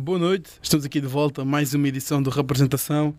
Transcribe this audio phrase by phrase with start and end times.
[0.00, 3.14] Boa noite, estamos aqui de volta a mais uma edição do Representação.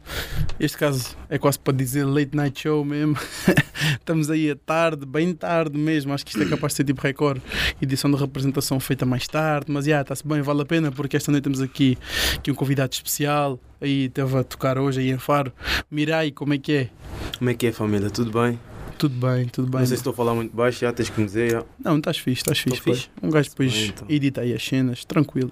[0.59, 3.15] Este caso é quase para dizer late night show mesmo.
[3.97, 6.13] estamos aí a tarde, bem tarde mesmo.
[6.13, 7.41] Acho que isto é capaz de ser tipo recorde.
[7.81, 11.31] Edição de representação feita mais tarde, mas já está-se bem, vale a pena porque esta
[11.31, 11.97] noite temos aqui,
[12.35, 13.57] aqui um convidado especial.
[13.79, 15.53] Aí teve a tocar hoje aí em Faro.
[15.89, 16.89] Mirai, como é que é?
[17.37, 18.09] Como é que é, família?
[18.09, 18.59] Tudo bem?
[18.97, 19.81] Tudo bem, tudo bem.
[19.81, 21.51] Não sei se estou a falar muito baixo, já tens que me dizer.
[21.51, 21.63] Já.
[21.83, 22.81] Não, estás fixe, estás fixe.
[22.81, 23.09] fixe?
[23.21, 24.07] Um gajo depois bem, então.
[24.09, 25.51] edita aí as cenas, tranquilo.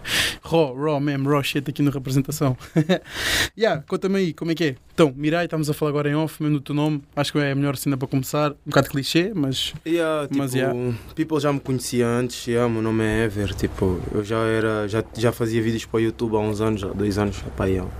[0.42, 2.56] raw, raw mesmo, raw shit aqui na representação.
[3.58, 4.76] yeah, conta-me aí, como é que é?
[4.92, 7.02] Então, Mirai, estamos a falar agora em off, mesmo do teu nome.
[7.16, 8.52] Acho que é a melhor cena para começar.
[8.52, 9.74] Um bocado clichê, mas.
[9.84, 10.74] Yeah, tipo, Mas, yeah.
[11.16, 15.02] people já me conhecia antes, yeah, meu nome é Ever, tipo, eu já era, já,
[15.16, 17.90] já fazia vídeos para o YouTube há uns anos, há dois anos, pá, yeah.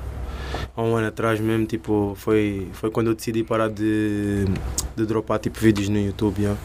[0.77, 4.45] Há um ano atrás mesmo, tipo, foi, foi quando eu decidi parar de,
[4.97, 6.61] de dropar tipo vídeos no YouTube, yeah.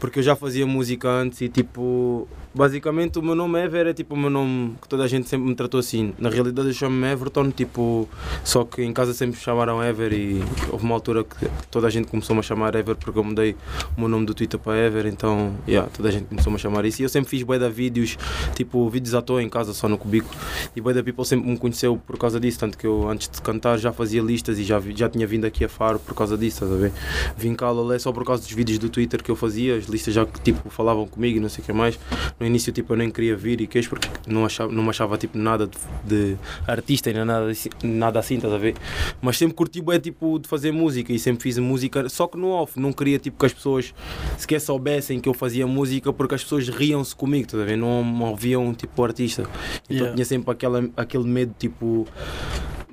[0.00, 4.14] porque eu já fazia música antes e tipo, basicamente o meu nome Ever é tipo
[4.14, 7.06] o meu nome que toda a gente sempre me tratou assim, na realidade eu chamo-me
[7.12, 8.08] Everton, tipo,
[8.42, 11.90] só que em casa sempre me chamaram Ever e houve uma altura que toda a
[11.90, 13.54] gente começou-me a chamar Ever porque eu mudei
[13.96, 16.84] o meu nome do Twitter para Ever, então yeah, toda a gente começou-me a chamar
[16.86, 17.02] isso.
[17.02, 18.16] E eu sempre fiz bué de vídeos,
[18.54, 20.34] tipo vídeos à toa em casa, só no cubículo.
[20.74, 23.42] E bué da people sempre me conheceu por causa disso, tanto que eu antes de
[23.42, 26.64] cantar já fazia listas e já, já tinha vindo aqui a Faro por causa disso,
[26.64, 26.92] estás a ver?
[27.36, 29.84] Vim cá a Lolé só por causa dos vídeos do Twitter que eu fazia, as
[29.84, 31.98] listas já tipo falavam comigo e não sei o que mais.
[32.40, 35.16] No início tipo eu nem queria vir e queijo porque não, achava, não me achava
[35.18, 38.74] tipo nada de, de artista e nem nada, assim- nada assim, estás a ver?
[39.20, 42.48] Mas sempre curti bué tipo de fazer música e sempre fiz música, só que no
[42.48, 43.94] off, não queria tipo que as pessoas
[44.38, 47.76] sequer soubessem que eu fazia música porque as pessoas riam-se comigo, estás a ver?
[47.76, 49.42] Não me ouviam tipo artista.
[49.84, 50.14] Então Yeah.
[50.14, 52.06] tinha sempre aquela, aquele medo tipo.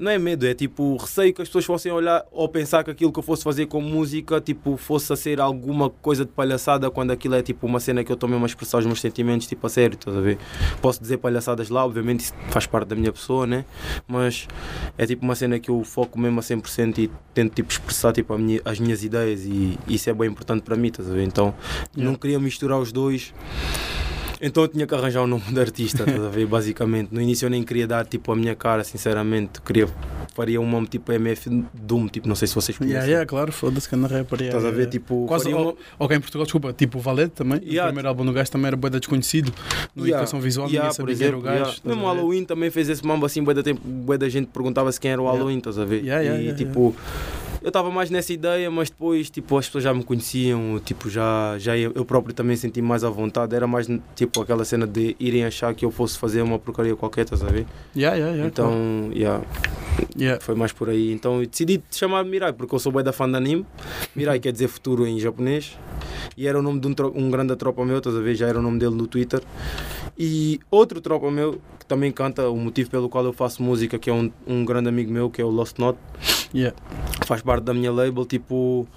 [0.04, 3.10] Não é medo, é tipo receio que as pessoas fossem olhar ou pensar que aquilo
[3.10, 7.12] que eu fosse fazer com música tipo, fosse a ser alguma coisa de palhaçada quando
[7.12, 9.66] aquilo é tipo uma cena que eu estou mesmo a expressar os meus sentimentos tipo
[9.66, 10.38] a sério, estás a ver?
[10.82, 13.64] Posso dizer palhaçadas lá, obviamente isso faz parte da minha pessoa, né?
[14.06, 14.46] Mas
[14.98, 18.38] é tipo uma cena que eu foco mesmo a 100% e tento tipo expressar tipo
[18.38, 21.24] minha- as minhas ideias e isso é bem importante para mim, estás a ver?
[21.24, 21.56] Então
[21.96, 23.34] não queria misturar os dois.
[24.46, 26.46] Então eu tinha que arranjar um nome de artista, estás a ver?
[26.46, 27.10] Basicamente.
[27.14, 29.62] No início eu nem queria dar tipo a minha cara, sinceramente.
[29.62, 29.88] Queria,
[30.36, 32.96] faria um nome tipo MF Doom, tipo, não sei se vocês conhecem.
[32.98, 34.42] Yeah, yeah, claro, foda-se que anda rapper.
[34.42, 34.88] Yeah, Estás a ver?
[34.90, 37.62] Tipo, Quase ou, uma- ou cá em Portugal, desculpa, tipo o Valete também.
[37.64, 37.84] Yeah.
[37.84, 39.54] O primeiro álbum do gajo também era boeda desconhecido.
[39.96, 41.60] No Yeah, Educação Visual, yeah, ninguém sabia era o exemplo, gajo.
[41.60, 41.78] yeah.
[41.86, 42.06] Mesmo o?
[42.08, 45.22] Halloween também fez esse mambo assim, bué da tempo, bué da gente perguntava-se quem era
[45.22, 45.26] o.
[45.26, 46.04] Halloween, estás a ver?
[46.04, 46.94] E tipo,
[47.64, 51.56] eu estava mais nessa ideia, mas depois tipo, as pessoas já me conheciam, tipo, já,
[51.58, 53.56] já eu, próprio também senti mais à vontade.
[53.56, 57.24] Era mais tipo aquela cena de irem achar que eu fosse fazer uma porcaria qualquer,
[57.24, 57.66] estás a ver?
[57.96, 58.74] Yeah, yeah, yeah, claro.
[58.74, 59.44] então, yeah,
[60.18, 60.42] Yeah.
[60.42, 61.12] foi mais por aí.
[61.14, 63.66] Então eu decidi chamar Mirai, porque eu sou bué da fã de anime.
[64.16, 65.78] Mirai quer dizer futuro em japonês.
[66.36, 68.36] E era o nome de um, um grande tropa meu, estás a ver?
[68.36, 69.42] Já era o nome dele no Twitter.
[70.18, 74.10] E outro tropa meu, que também canta, o motivo pelo qual eu faço música, que
[74.10, 75.98] é um, um grande amigo meu, que é o Lost Note,
[76.54, 76.76] Yeah.
[77.26, 78.88] faz parte da minha label, tipo,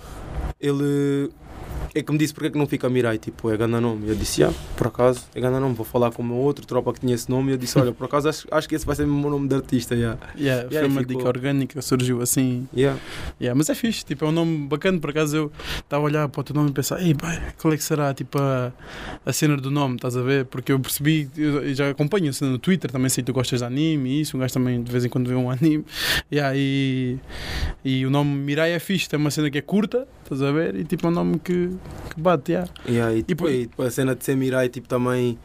[0.60, 1.30] ele
[1.94, 4.08] é que me disse porque é que não fica Mirai, tipo, é ganda nome.
[4.08, 6.92] Eu disse, ah, por acaso, é ganda nome, vou falar com o meu outro tropa
[6.92, 7.50] que tinha esse nome.
[7.50, 9.48] E eu disse, olha, por acaso acho, acho que esse vai ser o meu nome
[9.48, 10.18] de artista, yeah.
[10.36, 12.66] Yeah, Yeah, foi uma ficou- dica orgânica, surgiu assim.
[12.76, 12.98] Yeah.
[13.40, 14.98] Yeah, mas é fixe, tipo, é um nome bacana.
[14.98, 17.72] Por acaso eu estava a olhar para o teu nome e pensar, ei, pai, qual
[17.72, 18.72] é que será tipo, a,
[19.24, 20.44] a cena do nome, estás a ver?
[20.46, 23.34] Porque eu percebi, eu eu já acompanho a cena no Twitter, também sei que tu
[23.34, 25.84] gostas de anime e isso, um gajo também de vez em quando vê um anime.
[26.32, 27.18] Yeah, e,
[27.84, 30.74] e o nome Mirai é fixe, tem uma cena que é curta, estás a ver?
[30.76, 31.70] E tipo, é um nome que,
[32.14, 32.68] que bate, yeah.
[32.88, 35.38] Yeah, e, tipo, e, tipo, a cena de ser Mirai tipo, também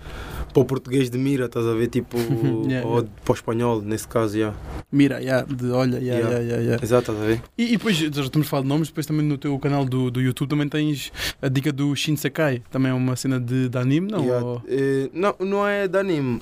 [0.54, 1.88] para o português de mira, estás a ver?
[1.88, 2.18] Tipo,
[2.68, 4.56] Yeah, ou para o espanhol, nesse caso, yeah.
[4.92, 6.40] Mira, yeah, de olha, yeah, Yeah.
[6.40, 6.62] yeah.
[6.62, 7.42] Yeah, exato, estás a ver?
[7.58, 10.12] E, e depois, já estamos a falar de nomes, depois também no teu canal do,
[10.12, 14.12] do YouTube também tens a dica do Shinsekai, também é uma cena de, de anime,
[14.12, 14.28] não?
[14.28, 16.42] Ou- Eh, não, não é de anime,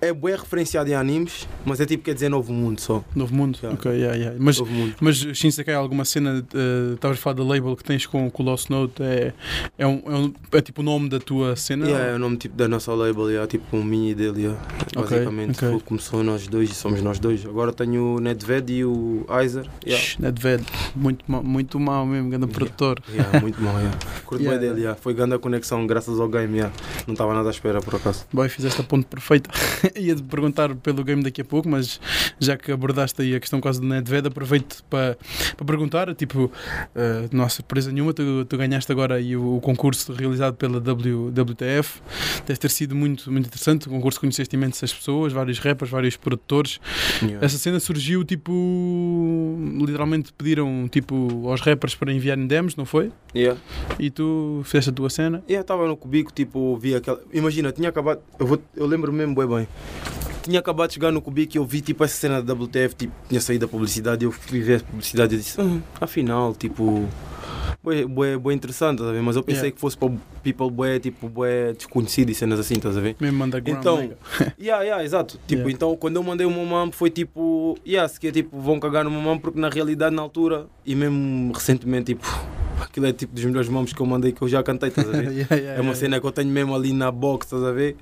[0.00, 3.02] é bem referenciado em animes, mas é tipo, quer dizer, Novo Mundo só.
[3.16, 3.58] Novo Mundo?
[3.62, 3.78] Yeah.
[3.78, 4.36] Ok, yeah, yeah.
[4.40, 4.94] Mas, Novo Mundo.
[5.00, 8.46] mas Shinsekai, alguma cena, eh, estavas a falar da label que tens com, com o
[8.46, 9.32] Lost Note, é,
[9.76, 11.86] é, um, é, um- é tipo o nome da tua cena?
[11.86, 14.42] Yeah, é o nome tipo, da nossa label, yeah, tipo um mini dele.
[14.42, 14.60] Yeah.
[14.94, 15.68] Basicamente, ok.
[15.70, 17.44] foi- começou nós dois e somos nós dois.
[17.44, 19.66] Agora tenho o Nedved e o Aizer.
[19.84, 20.04] Yeah.
[20.04, 23.00] Shhh, Nedved, muito, ma- muito mal mesmo, grande produtor.
[23.12, 23.98] Yeah, muito bom, yeah.
[24.24, 24.58] Curto Yeah.
[24.60, 25.00] bem dele, yeah.
[25.00, 26.54] foi grande a conexão graças ao game.
[26.58, 26.72] Yeah.
[27.06, 28.26] Não estava nada à espera por acaso.
[28.32, 29.50] Boy, fizeste a ponte perfeita.
[29.96, 32.00] Ia-te perguntar pelo game daqui a pouco, mas
[32.38, 35.16] já que abordaste aí a questão quase do Nedved, aproveito para,
[35.56, 36.50] para perguntar, tipo,
[36.94, 40.80] eh, não há surpresa nenhuma, tu, tu ganhaste agora aí o, o concurso realizado pela
[40.80, 42.00] w, WTF,
[42.46, 46.80] deve ter sido muito, muito interessante, o concurso conheceste imensas pessoas, vários rappers, vários produtores,
[47.22, 47.44] Yeah.
[47.44, 48.52] essa cena surgiu, tipo,
[49.80, 53.10] literalmente pediram, tipo, aos rappers para enviarem demos, não foi?
[53.34, 53.60] Yeah.
[53.98, 55.42] E tu fizeste a tua cena?
[55.48, 57.20] Eu estava no cubico, tipo, vi aquela.
[57.32, 58.20] Imagina, tinha acabado.
[58.38, 58.62] Eu, vou...
[58.76, 59.68] eu lembro mesmo bem bem.
[60.42, 63.12] Tinha acabado de chegar no Cubic e eu vi tipo essa cena da WTF, tipo,
[63.28, 67.06] tinha saído da publicidade, eu fui ver a publicidade e disse, hum, afinal, tipo,
[67.82, 69.20] bué, bué, bué interessante, ver?
[69.22, 69.74] Mas eu pensei Yeah.
[69.74, 70.10] que fosse para
[70.42, 73.14] people bué, tipo, bué desconhecido e cenas assim, estás a ver?
[73.20, 73.78] Mesmo underground.
[73.78, 74.10] Então.
[74.58, 75.38] Yeah, yeah, exato.
[75.46, 75.72] Tipo, Yeah.
[75.72, 79.04] então quando eu mandei o meu mambo foi tipo, yeah, se quer, tipo, vão cagar
[79.04, 82.26] no meu mambo porque na realidade na altura e mesmo recentemente, tipo,
[82.88, 85.12] aquilo é tipo dos melhores mambos que eu mandei que eu já cantei, estás a
[85.12, 85.28] ver?
[85.38, 87.96] Yeah, yeah, É uma cena que eu tenho mesmo ali na box, estás a ver?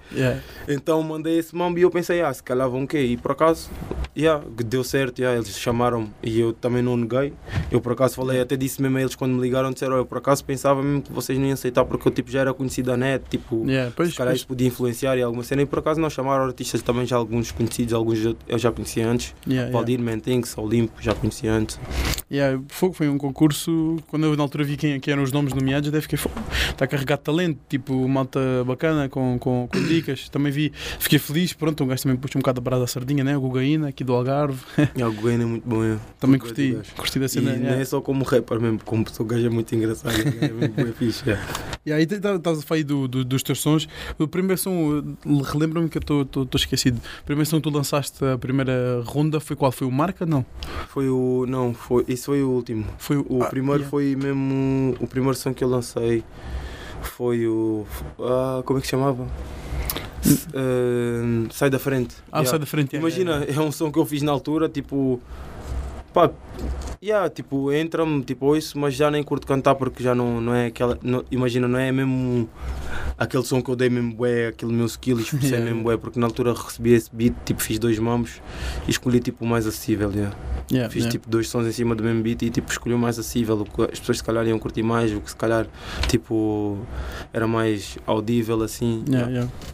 [0.68, 3.00] Então mandei esse mambo e eu pensei, ah, se calhar vão quê?
[3.00, 3.68] E por acaso,
[4.16, 7.32] yeah, deu certo, yeah, eles chamaram e eu também não neguei.
[7.70, 10.18] Eu por acaso falei, até disse mesmo a eles quando me ligaram, disseram, eu por
[10.18, 12.96] acaso pensava mesmo que vocês não iam aceitar porque eu tipo, já era conhecido da
[12.96, 14.38] net, tipo, Yeah, pois, se calhar pois.
[14.40, 17.50] isso podia influenciar em alguma cena e por acaso não chamaram artistas também já alguns
[17.50, 19.34] conhecidos, alguns eu- já conhecia antes.
[19.46, 19.72] Yeah, yeah.
[19.72, 21.78] Valdir, Mentings, Olimpo, já conhecia antes.
[22.30, 23.96] Yeah, fogo foi um concurso.
[24.08, 26.34] Quando eu na altura vi quem, quem eram os nomes nomeados, até fiquei fogo.
[26.70, 30.28] Está carregado de talento, tipo malta bacana, com, com, com dicas.
[30.28, 31.52] Também vi, fiquei feliz.
[31.52, 33.36] Pronto, um gajo também puxa um bocado a brada da sardinha, né?
[33.36, 34.58] O Gugaína, aqui do Algarve.
[34.96, 35.84] E o Goiânia é muito bom.
[35.84, 35.98] É.
[36.18, 37.50] Também Muito curti, curti da E cena.
[37.52, 37.80] não yeah.
[37.82, 40.14] é só como rapper mesmo, como pessoa, o gajo é muito engraçado.
[40.14, 41.30] o É mesmo fixe.
[41.30, 41.38] é.
[41.86, 43.86] E aí estás a falar do, do- dos teus sons.
[44.18, 47.00] O primeiro som, eh, relembra-me que eu estou esquecido.
[47.22, 49.70] O primeiro som que tu lançaste, a primeira ronda, foi qual?
[49.70, 50.26] Foi o Marca?
[50.26, 50.44] Não.
[50.88, 51.46] Foi o.
[51.48, 52.84] Não, foi, isso foi o último.
[52.98, 53.90] Foi O ah, primeiro yeah.
[53.90, 54.96] foi mesmo.
[54.98, 56.24] O primeiro som que eu lancei
[57.02, 57.86] foi o.
[58.18, 59.24] Ah, como é que se chamava?
[60.54, 62.14] Ah, sai da frente.
[62.30, 62.50] Ah, Yeah.
[62.50, 62.96] sai da frente.
[62.96, 65.20] Imagina, yeah, é um som que eu fiz na altura, tipo.
[66.16, 66.30] Pá,
[67.02, 70.68] yeah, tipo, entra-me, tipo, isso, mas já nem curto cantar porque já não, não é
[70.68, 70.98] aquela.
[71.02, 72.48] não- imagina, não é mesmo
[73.18, 75.84] aquele som que eu dei mesmo bué, aquele meu skill, esforcei Yeah, mesmo yeah.
[75.84, 78.40] bué, porque na altura recebi esse beat, tipo, fiz dois mambos
[78.88, 80.10] e escolhi tipo o mais acessível.
[80.10, 80.34] Yeah.
[80.72, 83.18] yeah, Fiz tipo dois sons em cima do mesmo beat e tipo escolhi o mais
[83.18, 85.66] acessível, o que as pessoas se calhar iam curtir mais, o que se calhar
[86.08, 86.78] tipo
[87.30, 89.04] era mais audível assim.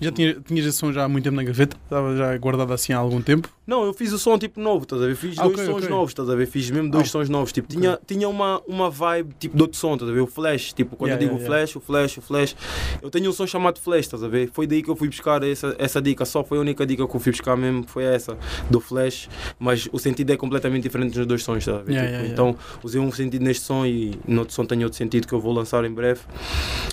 [0.01, 1.77] Já tinha, tinhas esse som já há muito tempo na gaveta?
[1.85, 3.49] Estava já guardado assim há algum tempo?
[3.65, 5.15] Não, eu fiz o som tipo novo, estás a ver?
[5.15, 5.89] Fiz Ah, dois ok, sons ok.
[5.89, 6.47] novos, estás a ver?
[6.47, 7.53] Fiz mesmo dois Ah, sons novos.
[7.53, 7.81] Tipo, ok.
[7.81, 10.21] tinha, tinha uma, uma vibe tipo de outro som, estás a ver?
[10.21, 12.57] O flash, tipo, quando Yeah, eu digo yeah, flash, o flash, o flash.
[13.01, 14.51] Eu tenho um som chamado flash, estás a ver?
[14.53, 16.25] Foi daí que eu fui buscar essa, essa dica.
[16.25, 18.37] Só foi a única dica que eu fui buscar mesmo, foi essa,
[18.69, 19.29] do flash.
[19.61, 21.93] Mas o sentido é completamente diferente nos dois sons, estás a ver?
[21.93, 22.53] Yeah, Tipo, yeah, yeah.
[22.53, 25.41] então usei um sentido neste som e no outro som tenho outro sentido que eu
[25.41, 26.21] vou lançar em breve.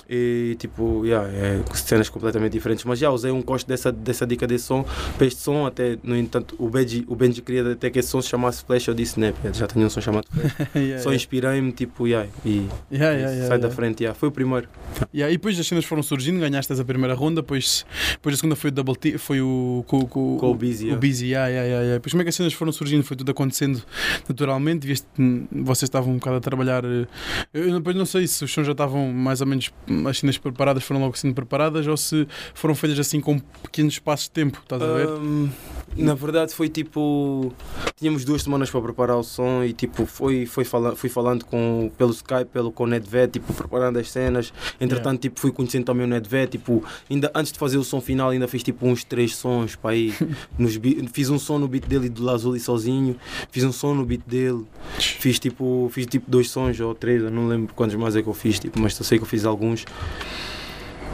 [0.08, 2.84] E tipo, yeah, é cenas completamente diferentes.
[2.84, 4.84] Mas já usei um gosto dessa, dessa dica desse som
[5.18, 8.20] para este som, até no entanto o Benji, o Benji queria até que esse som
[8.20, 10.52] se chamasse Flash, eu disse, né, já tenho um som chamado Flash.
[10.76, 13.70] yeah, Só inspirei-me, tipo, yeah, e Yeah, yeah, yeah, sai da yeah.
[13.74, 14.18] frente, yeah.
[14.18, 14.68] foi o primeiro.
[15.14, 18.56] Yeah, e depois as cenas foram surgindo, ganhaste essa primeira ronda, depois, depois a segunda
[18.56, 21.00] foi o Double T, foi o com, com, Com o Busy, O yeah.
[21.06, 21.94] Busy, yeah, yeah, yeah, yeah.
[21.98, 23.02] Depois como é que as cenas foram surgindo?
[23.04, 23.82] Foi tudo acontecendo
[24.28, 24.86] naturalmente?
[24.86, 26.84] Vieste, hum, vocês estavam um bocado a trabalhar.
[26.84, 27.06] eh,
[27.54, 29.70] Eu depois não sei se os sons já estavam mais ou menos
[30.08, 34.26] as cenas preparadas, foram logo sendo preparadas ou se foram feitas assim com pequenos espaços
[34.26, 35.08] de tempo, estás a ver?
[35.08, 35.48] Ahm,
[35.96, 37.52] na verdade foi tipo.
[37.96, 41.90] Tínhamos duas semanas para preparar o som e tipo foi, foi fala, fui falando com,
[41.98, 44.52] pelo Skype, pelo com o Nedvet, tipo, preparando as cenas.
[44.80, 48.30] Entretanto, tipo, fui conhecendo também o Nedvet, tipo, ainda antes de fazer o som final,
[48.30, 50.14] ainda fiz tipo uns três sons para aí.
[50.58, 50.78] Nos
[51.12, 53.16] fiz um som no beat dele e do Lazuli sozinho,
[53.50, 54.64] fiz um som no beat dele,
[54.98, 58.28] fiz tipo, fiz tipo dois sons ou três, eu não lembro quantos mais é que
[58.28, 59.84] eu fiz, tipo, mas eu sei que eu fiz alguns.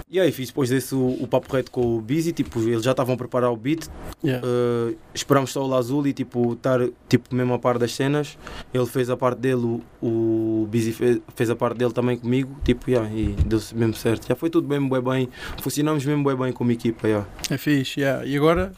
[0.08, 2.92] E aí fiz depois desse o, o papo reto com o Busy, tipo, eles já
[2.92, 3.88] estavam a preparar o beat,
[4.24, 4.44] Yeah.
[4.44, 8.36] Uh, esperamos só o Lazuli tipo, estar tipo, mesmo a par das cenas.
[8.74, 12.56] Ele fez a parte dele, o, o Busy fez, fez a parte dele também comigo.
[12.64, 14.26] Tipo, yeah, e deu-se mesmo certo.
[14.26, 15.28] Já foi tudo bem, bem, bem.
[15.60, 17.06] Funcionamos mesmo bem, bem como equipa.
[17.06, 17.28] Yeah.
[17.50, 18.24] É fixe, yeah.
[18.26, 18.72] E agora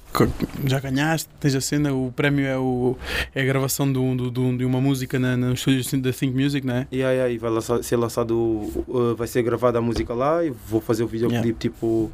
[0.66, 2.96] já ganhaste, tens a cena, o prémio é, o,
[3.34, 6.34] é a gravação de, um- de, um- de uma música na, no estúdio da Think
[6.36, 6.86] Music, não é?
[6.92, 10.50] Yeah, yeah, e vai lançar- ser lançado, uh, vai ser gravada a música lá e
[10.50, 11.58] vou fazer o videoclipe Yeah.
[11.58, 12.10] tipo,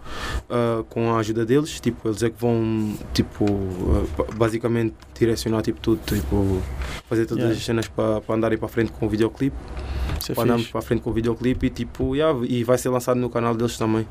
[0.51, 1.79] uh, com a ajuda deles.
[1.81, 6.61] Tipo, eles é que vão tipo, uh, ba- basicamente direcionar tipo, tudo, tipo,
[7.09, 7.59] fazer todas Yeah.
[7.59, 9.57] as cenas para andarem para frente com o videoclipe.
[10.29, 13.19] É para andarmos para frente com o videoclipe e tipo, yeah, e vai ser lançado
[13.21, 14.07] no canal deles também.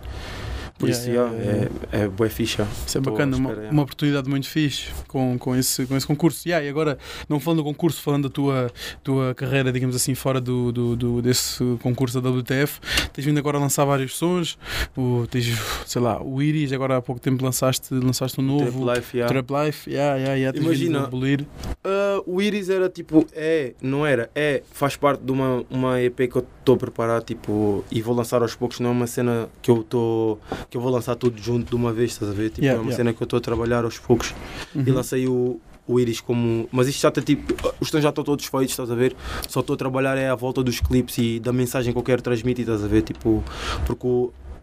[0.84, 2.68] Por Yeah, isso, yeah, yeah, yeah, é, é boa ficha.
[2.86, 6.48] Isso é bacana, uma, espera, uma oportunidade muito fixe com, com, esse, com esse concurso.
[6.48, 6.98] Yeah, e agora,
[7.30, 8.70] não falando do concurso, falando da tua,
[9.04, 12.80] tua carreira, digamos assim, fora do, do, do- desse concurso da WTF,
[13.14, 14.58] tens vindo agora a lançar vários sons,
[14.98, 15.46] o, tens,
[15.86, 18.94] sei lá, o Iris, agora há pouco tempo lançaste, lançaste um Trap novo.
[18.94, 19.34] Life, yeah.
[19.34, 21.10] Trap Life, yeah, yeah, yeah, tens Imagina.
[21.84, 26.16] Ah, o Iris era tipo, é, não era, é, faz parte de uma, uma EP
[26.30, 29.50] que eu estou a preparar, tipo, e vou lançar aos poucos, não é uma cena
[29.62, 30.40] que eu estou,
[30.74, 32.50] que eu vou lançar tudo junto de uma vez, estás a ver?
[32.50, 32.98] Tipo, Yeah, é uma yeah.
[32.98, 34.34] cena que eu estou a trabalhar aos poucos.
[34.74, 34.94] E Uhum.
[34.96, 36.68] lancei o, o Iris como.
[36.72, 37.54] Mas isto já está tipo.
[37.80, 39.16] Os tons já estão todos feitos, estás a ver?
[39.48, 42.24] Só estou a trabalhar é à volta dos clipes e da mensagem que eu quero
[42.24, 43.04] transmitir, estás a ver?
[43.04, 43.44] Tipo,
[43.86, 44.08] porque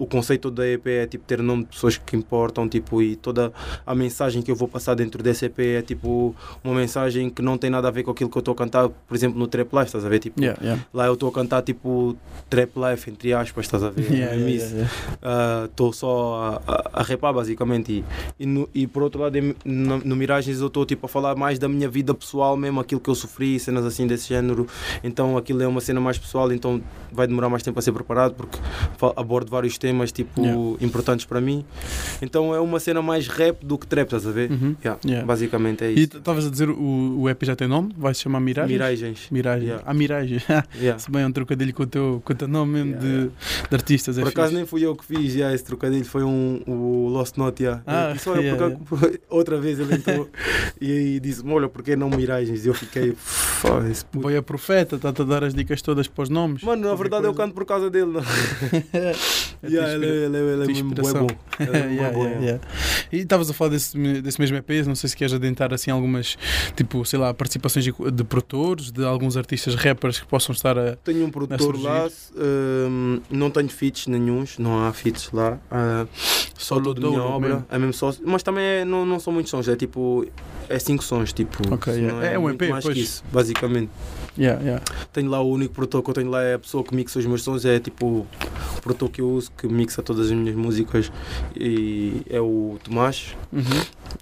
[0.00, 3.52] o, conceito da EP é tipo ter nome de pessoas que importam, tipo, e toda
[3.86, 7.56] a mensagem que eu vou passar dentro dessa EP é tipo uma mensagem que não
[7.58, 9.72] tem nada a ver com aquilo que eu estou a cantar, por exemplo, no Trap
[9.72, 10.18] Life, estás a ver?
[10.18, 10.84] Tipo, Yeah, yeah.
[10.92, 12.16] lá eu estou a cantar tipo
[12.48, 14.00] Trap Life, entre aspas, estás a ver?
[14.10, 14.74] Yeah, É yeah, isso.
[14.74, 14.90] yeah,
[15.22, 15.64] yeah.
[15.66, 18.04] Estou só a, a, a repar basicamente e,
[18.42, 21.36] e, no- e por outro lado em- no, no Miragens eu estou tipo a falar
[21.36, 24.66] mais da minha vida pessoal mesmo, aquilo que eu sofri, cenas assim desse género
[25.04, 26.80] então aquilo é uma cena mais pessoal então
[27.12, 28.58] vai demorar mais tempo a ser preparado porque
[29.16, 30.76] abordo vários temas tipo Yeah.
[30.80, 31.64] importantes para mim
[32.22, 34.50] então é uma cena mais rap do que trap, estás a ver?
[34.50, 34.74] Uhum.
[34.84, 35.26] Yeah, Yeah.
[35.26, 36.18] Basicamente é E isso.
[36.18, 37.92] estavas a dizer o, o EP já tem nome?
[37.96, 38.72] Vai se chamar Miragens?
[38.72, 39.26] Miragens.
[39.30, 39.66] Miragem.
[39.68, 39.84] Yeah.
[39.86, 40.40] Ah, Miragem.
[40.80, 40.98] Yeah.
[40.98, 43.12] Se bem é um trocadilho com o teu, com o teu nome mesmo Yeah, de,
[43.14, 43.32] yeah.
[43.70, 44.18] de artistas.
[44.18, 44.56] É Por acaso fixe.
[44.56, 47.62] nem fui eu que fiz já esse trocadilho, foi um, o Lost Note.
[47.64, 47.82] já.
[47.86, 50.28] Ah, E só eu, yeah, porque- outra vez ele entrou
[50.80, 52.64] e aí disse-me: Olha, porque não Miragens?
[52.64, 56.06] E eu fiquei, "Fá, esse puto." Boi a profeta, está-te a dar as dicas todas
[56.08, 56.62] para os nomes.
[56.62, 57.44] Mano, na verdade eu coisa.
[57.44, 58.12] canto por causa dele.
[58.12, 58.22] Não?
[59.62, 61.26] É Yeah, ele, inspira- ele, ele é inspiração.
[61.26, 61.36] bom.
[61.58, 62.46] Ele é Yeah, bué bom, yeah, yeah.
[62.46, 63.08] yeah.
[63.12, 66.36] E estavas a falar desse, desse mesmo EP, não sei se queres adentrar assim algumas,
[66.76, 70.96] tipo, sei lá, participações de, de produtores, de alguns artistas rappers que possam estar a.
[70.96, 75.58] Tenho um produtor lá, hum, não tenho feats nenhuns, não há feats lá.
[75.70, 76.06] ah,
[76.56, 77.66] só Solo tudo minha dolo obra, mesmo.
[77.70, 78.14] é mesmo só.
[78.24, 80.26] Mas também é- não, não são muitos sons, é tipo.
[80.68, 81.62] É cinco sons, tipo.
[81.74, 82.26] Ok, não yeah.
[82.34, 82.94] É um muito EP, mais pois.
[82.96, 83.90] que isso, basicamente.
[84.38, 84.84] Yeah, yeah.
[85.12, 87.26] Tenho lá o único produtor que eu tenho lá é a pessoa que mixa os
[87.26, 88.26] meus sons, é tipo
[89.06, 91.12] o que eu uso, que mixa todas as minhas músicas
[92.28, 93.36] é o Tomás.
[93.52, 93.62] Uhum.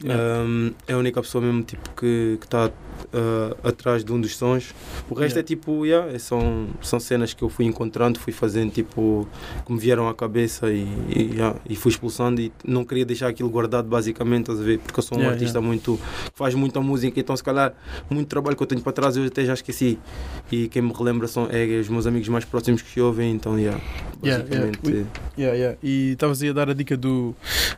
[0.05, 0.43] Yeah.
[0.45, 2.71] Um, é a única pessoa mesmo tipo que está
[3.63, 4.75] atrás de um dos sons.
[5.09, 5.41] O resto Yeah.
[5.41, 9.27] é tipo, yeah, é- são, são cenas que eu fui encontrando, fui fazendo tipo
[9.65, 13.29] que me vieram à cabeça e, e, yeah, e fui expulsando e não queria deixar
[13.29, 14.47] aquilo guardado basicamente?
[14.47, 15.99] Porque eu sou um Yeah, artista muito
[16.33, 17.73] que faz muita música, então se calhar
[18.11, 19.99] muito trabalho que eu tenho para trás eu até já esqueci.
[20.53, 23.81] E quem me relembra são é, os meus amigos mais próximos que ouvem, então yeah,
[24.21, 25.07] basicamente.
[25.37, 25.79] Yeah, yeah.
[25.83, 27.35] E estavas aí a dar a dica do,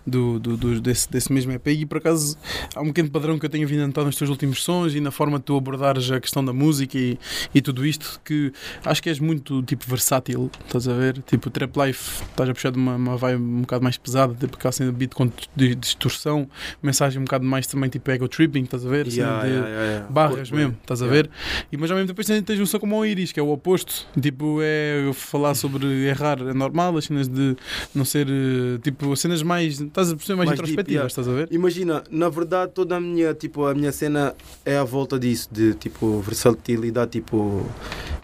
[0.07, 2.37] do, do, do- desse, desse mesmo EP e por acaso
[2.75, 5.01] há um pequeno padrão que eu tenho vindo a notar nos teus últimos sons e
[5.01, 7.19] na forma de tu abordares a questão da música e,
[7.55, 8.53] e tudo isto que
[8.85, 11.23] acho que és muito tipo versátil, estás a ver?
[11.23, 14.57] Tipo Trap Life, estás a puxar de uma, uma vibe um bocado mais pesada, tipo
[14.57, 15.31] aquela cena de beat com
[15.79, 16.49] distorção,
[16.83, 19.07] mensagem um bocado mais também tipo ego tripping, estás a ver?
[19.07, 21.31] Yeah, de- yeah, yeah, barras mesmo, estás a ver?
[21.71, 23.51] E, mas ao mesmo tempo depois tens um som como o Iris, que é o
[23.51, 24.07] oposto.
[24.21, 27.57] Tipo, é falar sobre errar é normal, as cenas de
[27.95, 29.81] não ser eh, tipo cenas mais.
[29.81, 31.07] Estás a perceber mais, Mais deep, introspectivas, yeah.
[31.07, 31.49] estás a ver?
[31.51, 35.75] Imagina, na verdade toda a minha, tipo, a minha cena é à volta disso, de
[35.75, 37.67] tipo versatilidade, tipo,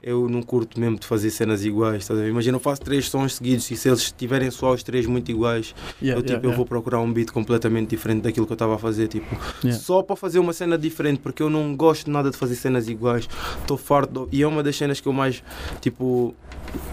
[0.02, 2.28] eu não curto mesmo de fazer cenas iguais, ver?
[2.28, 5.75] Imagina, eu faço três sons seguidos e se eles estiverem só os três muito iguais,
[6.00, 8.75] Yeah, eu, tipo, yeah, eu vou procurar um beat completamente diferente daquilo que eu estava
[8.75, 9.26] a fazer, tipo,
[9.64, 9.82] Yeah.
[9.82, 13.28] só para fazer uma cena diferente, porque eu não gosto nada de fazer cenas iguais,
[13.61, 15.42] estou farto, e é uma das cenas que eu mais,
[15.80, 16.35] tipo,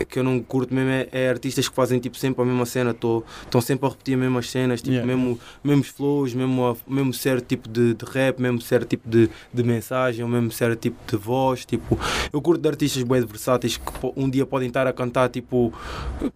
[0.08, 2.92] que eu não curto mesmo é, é artistas que fazem tipo sempre a mesma cena,
[2.92, 5.08] estão sempre a repetir as mesmas cenas, tipo, Yeah.
[5.16, 9.63] mesmo, mesmos flows, mesmo, mesmo certo tipo de, de rap, mesmo certo tipo de, de
[9.63, 11.98] mensagem, mesmo certo tipo de voz, tipo,
[12.32, 13.84] eu curto de artistas bem versáteis que
[14.16, 15.74] um dia podem estar a cantar, tipo,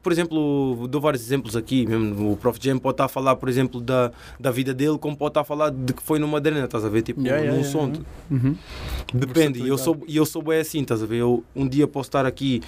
[0.01, 3.48] por exemplo, dou vários exemplos aqui, mesmo o Prof Jam pode estar a falar, por
[3.48, 6.66] exemplo, da, da vida dele, como pode estar a falar de que foi numa drena,
[6.66, 8.06] estás a ver, tipo, Yeah, num yeah, som, yeah.
[8.32, 8.56] Uhum.
[9.13, 11.18] Depende, e eu sou, eu sou bem assim, estás a ver?
[11.18, 12.62] Eu, um dia posso estar aqui,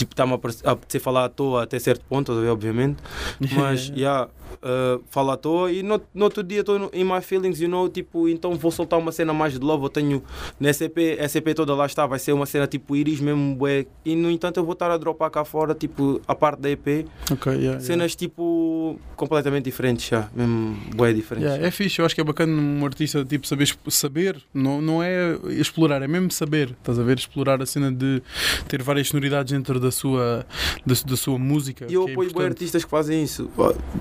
[0.00, 2.32] tipo, está-me a apetecer falar à toa até certo ponto?
[2.50, 2.96] Obviamente,
[3.54, 4.28] mas, yeah,
[4.62, 7.88] uh, falo à toa e no, no outro dia estou em my feelings, you know,
[7.88, 9.84] tipo, então vou soltar uma cena mais de love.
[9.84, 10.22] Eu tenho,
[10.58, 13.86] nessa EP, essa EP toda lá está, vai ser uma cena tipo Iris mesmo, bué,
[14.04, 17.06] e no entanto eu vou estar a dropar cá fora, tipo, a parte da EP,
[17.30, 17.80] Ok, yeah, yeah.
[17.80, 21.50] cenas tipo, completamente diferentes, já, mesmo, bué diferentes.
[21.50, 25.02] Yeah, é fixe, eu acho que é bacana um artista tipo saber, saber não, não
[25.02, 27.18] é explorar, é mesmo saber, estás a ver?
[27.18, 28.22] Explorar a cena de
[28.68, 30.46] ter várias sonoridades dentro da sua,
[30.84, 31.86] da, da sua música.
[31.88, 32.52] E eu é apoio bem importante.
[32.52, 33.50] artistas que fazem isso.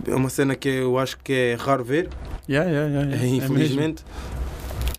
[0.07, 2.09] É uma cena que eu acho que é raro ver,
[2.49, 3.25] Yeah, yeah, yeah, yeah.
[3.25, 4.03] É infelizmente.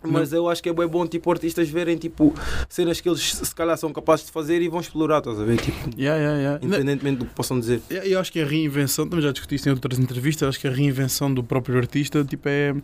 [0.03, 2.35] Mas eu acho que é bem bom tipo, artistas verem tipo,
[2.69, 5.59] cenas que eles se calhar são capazes de fazer e vão explorar, estás a ver?
[5.61, 6.65] Tipo, Yeah, yeah, yeah.
[6.65, 7.81] independentemente do que possam dizer.
[7.91, 10.67] Eu eu acho que a reinvenção, também já discuti isso em outras entrevistas, acho que
[10.67, 12.75] a reinvenção do próprio artista tipo, é,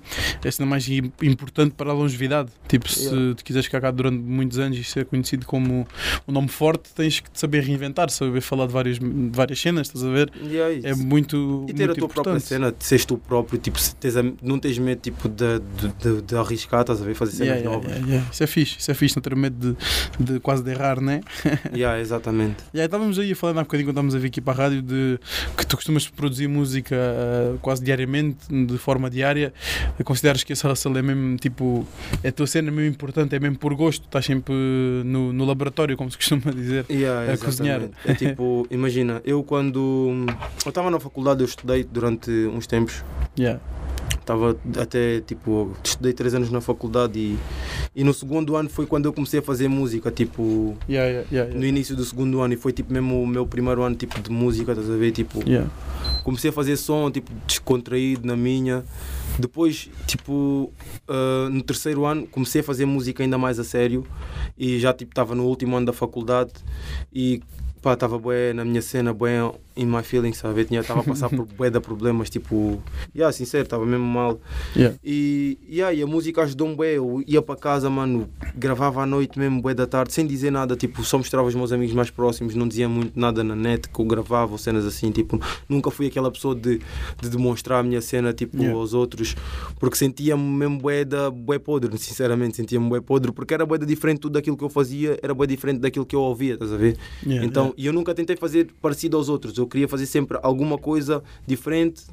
[0.45, 2.51] é a cena mais im- importante para a longevidade.
[2.69, 3.35] Tipo, se Yeah.
[3.35, 5.87] tu quiseres ficar cá durante muitos anos e ser conhecido como
[6.29, 10.05] um nome forte, tens que saber reinventar, saber falar de várias, de várias cenas, estás
[10.05, 10.31] a ver?
[10.43, 10.57] E
[10.87, 11.65] é muito.
[11.69, 12.49] E ter a muito tua própria importante.
[12.49, 15.89] cena, de seres tu próprio, tipo, se tens a- não tens medo tipo, de, de,
[16.17, 17.06] de, de arriscar, estás a ver?
[17.07, 17.15] A ver?
[17.15, 17.91] Fazer cenas Yeah, yeah, novas.
[17.93, 18.31] yeah, yeah.
[18.33, 19.77] Isso é fixe, isso é fixe, não ter medo
[20.19, 21.21] de, de quase de errar, né?
[21.75, 22.57] Yeah, exatamente.
[22.75, 24.83] Aí estávamos aí a falar há bocadinho quando estávamos a vir aqui para a rádio
[24.83, 25.19] de
[25.57, 29.53] que tu costumas produzir música uh, quase diariamente, de forma diária.
[30.05, 31.87] Consideras que esse hustle é mesmo tipo,
[32.23, 34.55] é a tua cena mesmo importante, é mesmo por gosto, estás sempre
[35.05, 36.87] no, no laboratório, como se costuma dizer.
[36.91, 37.83] Yeah, A cozinhar.
[38.05, 40.25] É tipo, imagina, eu quando
[40.65, 43.05] eu estava na faculdade, eu estudei durante uns tempos.
[43.39, 43.61] Yeah.
[44.27, 47.39] Estava até tipo, estudei três anos na faculdade e,
[47.95, 51.65] e no segundo ano foi quando eu comecei a fazer música, tipo, Yeah, yeah, no
[51.65, 54.73] início do segundo ano e foi tipo mesmo o meu primeiro ano tipo de música,
[54.73, 55.13] estás a ver?
[55.13, 55.49] Tipo,
[56.25, 58.85] comecei a fazer som, tipo, descontraído na minha.
[59.39, 60.73] Depois, tipo,
[61.07, 64.05] ah, no terceiro ano, comecei a fazer música ainda mais a sério
[64.59, 66.51] e já, tipo, estava no último ano da faculdade
[67.13, 67.41] e,
[67.81, 69.39] pá, estava bué na minha cena, bué
[69.77, 70.65] in my feelings, sabe?
[70.65, 72.83] Tinha, estava a passar por bué de problemas, tipo,
[73.15, 74.41] yeah, sincero, estava mesmo mal.
[74.75, 74.97] Yeah.
[75.05, 79.39] E, yeah, e a música ajudou-me bué, eu ia para casa, mano, gravava à noite
[79.39, 82.55] mesmo, bué da tarde, sem dizer nada, tipo, só mostrava aos meus amigos mais próximos,
[82.55, 86.07] não dizia muito nada na net que eu gravava ou cenas assim, tipo, nunca fui
[86.07, 86.81] aquela pessoa de,
[87.21, 88.75] de demonstrar a minha cena, tipo, Yeah.
[88.75, 89.37] aos outros,
[89.79, 93.85] porque sentia-me mesmo bué da bué podre, sinceramente, sentia-me bué podre, porque era bué da
[93.85, 96.77] diferente tudo daquilo que eu fazia, era bué diferente daquilo que eu ouvia, estás a
[96.77, 96.97] ver?
[97.25, 100.79] Yeah, então, e eu nunca tentei fazer parecido aos outros, eu queria fazer sempre alguma
[100.79, 102.05] coisa diferente,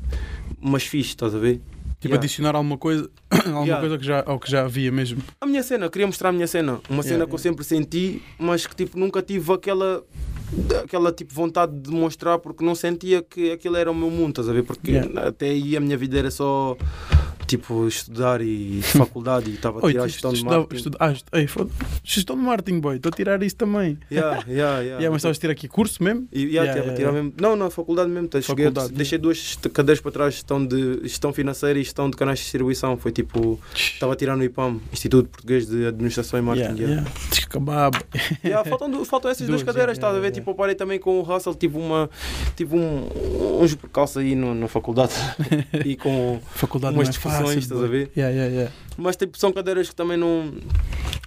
[0.60, 1.62] mas fixe, estás a ver?
[2.00, 2.18] Tipo, Yeah.
[2.18, 3.80] adicionar alguma coisa, alguma Yeah.
[3.80, 5.22] coisa que já, ao que já havia mesmo.
[5.40, 6.82] A minha cena, eu queria mostrar a minha cena.
[6.90, 10.04] Uma cena Yeah, que eu sempre senti, mas que tipo, nunca tive aquela,
[10.84, 14.50] aquela tipo, vontade de mostrar porque não sentia que aquilo era o meu mundo, estás
[14.50, 14.64] a ver?
[14.64, 16.76] Porque até aí a minha vida era só
[17.58, 20.76] tipo estudar e faculdade e estava a Oi, tirar tu gestão de marketing.
[20.76, 21.70] estuda- ah, estu- ei, foda-
[22.04, 23.98] gestão de marketing, boy, estou a tirar isso também.
[24.12, 24.84] Yeah, yeah, yeah.
[25.04, 26.28] Yeah, mas estavas a tirar aqui curso mesmo?
[26.32, 27.24] E, yeah, Yeah, yeah, tirar yeah.
[27.24, 27.34] mesmo.
[27.40, 28.30] Não, na faculdade mesmo.
[28.42, 32.40] cheguei Faculdade, deixei duas cadeiras para trás, gestão, de, gestão financeira e gestão de canais
[32.40, 32.96] de distribuição.
[32.98, 36.82] Foi tipo, estava a tirar no IPAM, Instituto Português de Administração e Marketing.
[36.82, 37.04] Yeah,
[37.54, 37.92] yeah.
[38.44, 38.70] yeah.
[38.70, 40.32] Faltam, faltam essas duas, Duas, cadeiras, estás a ver?
[40.32, 42.10] Tipo, eu parei também com o Russell, tive, uma,
[42.56, 45.14] tive um, uns percalços aí no, na faculdade
[45.86, 46.40] e com.
[46.56, 48.12] Faculdade Umas discussões, fácil, estás a ver?
[48.16, 48.72] Yeah, yeah, yeah.
[48.98, 50.52] Mas tipo, são cadeiras que também não,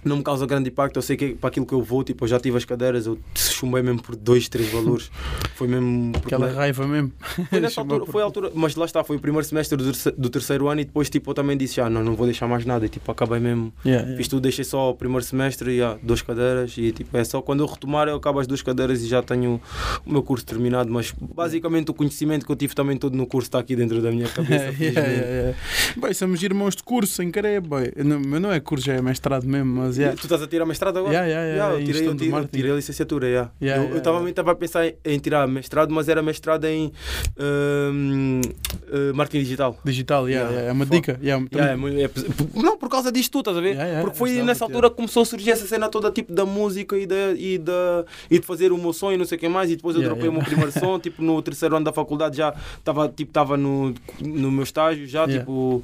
[0.07, 0.97] não me causam grande impacto.
[0.97, 3.17] Eu sei que para aquilo que eu vou, tipo, eu já tive as cadeiras, eu
[3.35, 5.09] chumbei mesmo por dois, três valores.
[5.55, 6.11] Foi mesmo.
[6.13, 7.11] porque Aquela raiva mesmo.
[7.49, 9.83] Foi nessa altura, por- foi a altura, mas lá está, foi o primeiro semestre do
[9.85, 12.47] terce- do terceiro ano e depois tipo, eu também disse, ah, não, não vou deixar
[12.47, 12.85] mais nada.
[12.85, 13.73] E tipo, acabei mesmo.
[13.83, 14.17] Yeah, yeah.
[14.17, 16.75] Fiz tudo, deixei só o primeiro semestre e ah, duas cadeiras.
[16.77, 19.59] E tipo, é só quando eu retomar eu acabo as duas cadeiras e já tenho
[20.05, 20.91] o meu curso terminado.
[20.91, 24.11] Mas basicamente o conhecimento que eu tive também todo no curso está aqui dentro da
[24.11, 24.67] minha cabeça.
[24.79, 25.57] Yeah, yeah, yeah.
[25.95, 27.91] Boy, somos irmãos de curso sem querer, boy.
[27.97, 30.15] Não, não é curso, já é mestrado mesmo, mas yeah.
[30.17, 31.13] Tu estás a tirar mestrado agora?
[31.13, 32.57] Yeah, yeah, yeah, eu tirei, gestão eu tirei, eu marketing.
[32.57, 33.51] tirei a licenciatura, yeah.
[33.61, 34.29] Yeah, eu yeah, estava yeah.
[34.29, 36.91] estava a pensar em, em tirar mestrado, mas era mestrado em
[37.37, 39.77] eh, marketing digital.
[39.83, 40.51] Digital, yeah, Yeah.
[40.55, 41.19] yeah, é uma dica.
[41.21, 43.69] Yeah, também- Yeah, é é não, por causa disto tudo, estás a ver?
[43.69, 44.75] Yeah, yeah, Porque foi ajudava, nessa yeah.
[44.75, 48.05] altura que começou a surgir essa cena toda tipo da música e, da, e, da,
[48.29, 49.69] e de fazer o meu som e não sei o que mais.
[49.71, 50.37] E depois eu Yeah, dropei yeah.
[50.37, 53.93] o meu primeiro som, tipo no terceiro ano da faculdade já estava tipo, tava no,
[54.21, 55.39] no meu estágio, já Yeah.
[55.39, 55.83] tipo.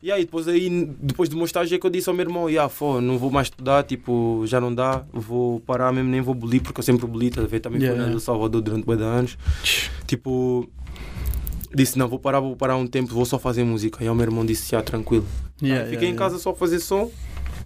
[0.00, 2.48] E aí depois, aí, depois do meu estágio é que eu disse ao meu irmão,
[2.48, 6.34] yeah, fô, não vou mais estudar, tipo, já não dá, vou parar mesmo, nem vou
[6.34, 7.58] bolir, porque eu sempre boli, estás a ver?
[7.58, 8.14] Também Yeah, fui yeah.
[8.14, 9.36] do Salvador durante de anos.
[10.06, 10.68] Tipo,
[11.74, 13.98] disse, não, vou parar, vou parar um tempo, vou só fazer música.
[14.00, 15.26] E aí o meu irmão disse, já, tranquilo.
[15.60, 17.10] Yeah, Fiquei yeah, em casa só a fazer som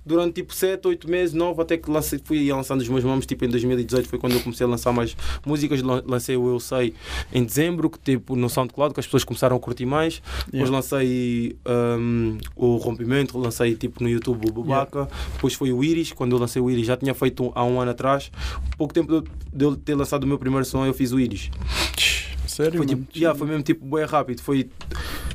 [0.05, 3.27] durante tipo 7, 8 meses, 9, até que lancei, fui lançando os meus nomes.
[3.27, 5.81] Tipo em 2018 foi quando eu comecei a lançar mais músicas.
[5.83, 6.95] Lan- Lancei o Eu Sei
[7.33, 10.21] em dezembro, que tipo no SoundCloud, que as pessoas começaram a curtir mais.
[10.47, 10.77] Depois Yeah.
[10.77, 15.09] lancei um, o Rompimento, lancei tipo no YouTube o Bubaca.
[15.35, 17.81] Depois foi o Iris, quando eu lancei o Iris, já tinha feito um- há um
[17.81, 18.31] ano atrás.
[18.77, 21.51] Pouco tempo de eu ter lançado o meu primeiro som, eu fiz o Iris.
[21.99, 22.33] yeah.
[22.47, 24.43] Sério, Foi, tipo, yeah, foi mesmo tipo bué rápido.
[24.43, 24.69] Foi.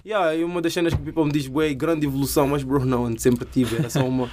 [0.08, 2.86] Yeah, e uma das cenas que o people me diz bué, grande evolução, mas bro,
[2.86, 3.76] não, sempre tive.
[3.76, 4.30] Era só uma.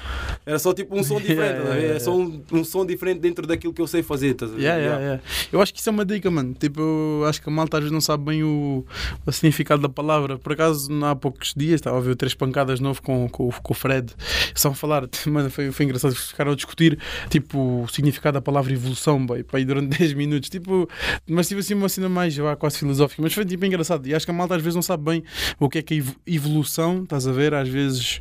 [0.47, 1.71] Era só tipo um som diferente, Yeah, ver?
[1.75, 4.37] yeah, Era só um, um som diferente dentro daquilo que eu sei fazer?
[4.57, 5.23] Yeah, yeah, yeah.
[5.53, 6.55] Eu acho que isso é uma dica, mano.
[6.55, 8.85] Tipo, eu acho que a malta às vezes não sabe bem o,
[9.27, 10.39] o significado da palavra.
[10.39, 13.75] Por acaso, há poucos dias, estava a ver Três Pancadas novo com, com, com o
[13.75, 14.13] Fred.
[14.55, 16.15] Só a falar, mano, foi, foi engraçado.
[16.15, 16.97] Ficaram a discutir,
[17.29, 20.49] tipo, o significado da palavra evolução, boy, durante 10 minutos.
[20.49, 20.89] Tipo,
[21.29, 23.21] mas tive assim uma cena mais vá, quase filosófica.
[23.21, 24.07] Mas foi tipo engraçado.
[24.07, 25.25] E acho que a malta às vezes não sabe bem
[25.63, 27.55] o que é que é ev- evolução, estás a ver?
[27.55, 28.20] Às vezes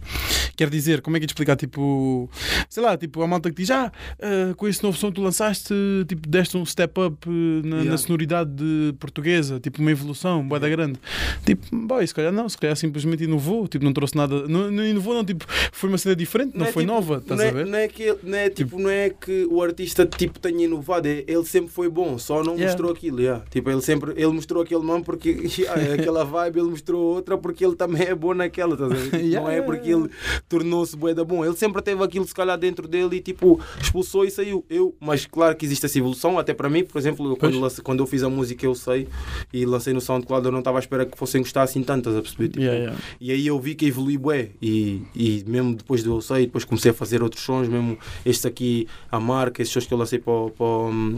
[0.56, 1.56] quer dizer, como é que é de explicar?
[1.56, 2.30] Tipo,
[2.70, 5.22] sei lá, tipo, a malta que diz, ah, ah, com esse novo som que tu
[5.22, 5.74] lançaste,
[6.08, 7.92] tipo, deste um step up eh, na, Yeah.
[7.92, 11.00] na sonoridade de portuguesa, tipo, uma evolução, boa da grande.
[11.46, 14.86] Tipo, boy, se calhar não, se calhar simplesmente inovou, tipo, não trouxe nada, não, não
[14.86, 17.50] inovou, não, tipo, foi uma cena diferente, não, é foi tipo- nova, estás não é,
[17.50, 17.66] a ver?
[17.66, 21.24] Não é, que, não, é, tipo, não é que o artista tipo, tenha inovado, é,
[21.28, 22.66] ele sempre foi bom, só não Yeah.
[22.68, 23.20] mostrou aquilo.
[23.20, 23.44] yeah.
[23.50, 27.66] Tipo, ele sempre ele mostrou aquele nome porque yeah, aquela vibe, ele mostrou outra porque
[27.66, 28.74] ele também é bom naquela.
[28.74, 29.04] a ver?
[29.14, 30.06] Tipo, Yeah, não é yeah, porque yeah.
[30.06, 30.14] ele
[30.50, 31.44] tornou-se bué da bom.
[31.46, 34.66] Ele sempre teve aquilo, se calhar, dentro dele e tipo, expulsou e saiu.
[34.70, 38.08] Eu, mas claro que existe essa evolução, até para mim, por exemplo, quando, quando eu
[38.08, 39.08] fiz a música, eu sei
[39.52, 42.22] e lancei no SoundCloud, eu não estava à espera que fossem gostar assim tantas, a
[42.22, 42.50] perceber?
[42.50, 43.02] Tipo, Yeah, yeah.
[43.20, 46.64] E aí eu vi que evolui bué e, e mesmo depois do eu sei, depois
[46.66, 50.20] comecei a fazer outros sons, mesmo este aqui, a marca, esses sons que eu lancei
[50.20, 50.66] para, para,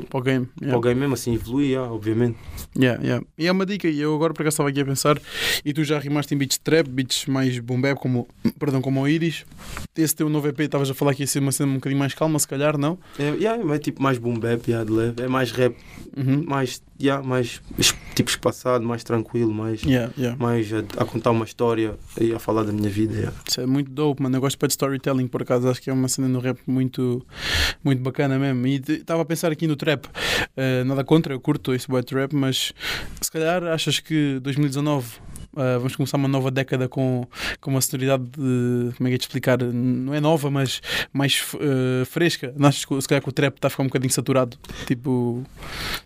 [0.09, 0.45] Para o game.
[0.45, 0.77] para Yeah.
[0.77, 2.37] o game mesmo, assim, evolui, yeah, obviamente.
[2.77, 3.25] Yeah, yeah.
[3.37, 5.19] E é uma dica, e eu agora por acaso estava aqui a pensar,
[5.63, 8.27] e tu já rimaste em beats trap, beats mais boom bap, como,
[8.59, 9.45] perdão, como o Iris.
[9.97, 12.13] Esse teu novo EP, estavas a falar que ia ser uma cena um bocadinho mais
[12.13, 12.97] calma, se calhar, não?
[13.19, 15.21] É, yeah, é tipo mais boom bap, yeah, de leve.
[15.21, 15.75] é mais rap,
[16.17, 16.45] Uhum.
[16.47, 17.61] mais, yeah, mais
[18.15, 20.37] tipo espaçado, mais tranquilo, mais, Yeah, yeah.
[20.41, 23.13] mais a, a contar uma história e a falar da minha vida.
[23.13, 23.37] Yeah.
[23.47, 24.37] Isso é muito dope, mano.
[24.37, 25.67] Eu gosto de storytelling, por acaso.
[25.67, 27.25] Acho que é uma cena no rap muito,
[27.83, 28.65] muito bacana mesmo.
[28.65, 30.05] E estava a pensar aqui no trap.
[30.55, 32.71] Eh, nada contra, eu curto esse boy trap, mas
[33.19, 35.05] se calhar achas que 2019
[35.55, 37.27] eh, vamos começar uma nova década com,
[37.61, 38.91] com uma sonoridade de.
[38.97, 39.57] Como é que é de explicar?
[39.61, 42.53] Não é nova, mas mais eh, fresca.
[42.57, 44.57] Não achas que se calhar que o trap está a ficar um bocadinho saturado?
[44.85, 45.43] Tipo.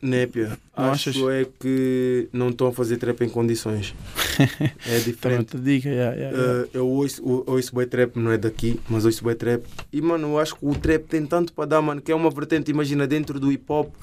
[0.01, 1.21] Népia, Não acho achas?
[1.29, 3.93] é que não estão a fazer trap em condições.
[4.87, 5.57] é diferente.
[5.57, 6.63] te diga, yeah, yeah, yeah.
[6.63, 9.63] Uh, eu ouço, ou- ouço trap, não é daqui, mas ouço bué trap.
[9.91, 12.29] E mano, eu acho que o trap tem tanto para dar, mano, que é uma
[12.29, 13.93] vertente, imagina, dentro do hip hop,